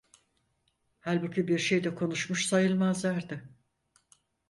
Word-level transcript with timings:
Halbuki 0.99 1.47
bir 1.47 1.59
şey 1.59 1.83
de 1.83 1.95
konuşmuş 1.95 2.45
sayılmazlardı. 2.45 3.43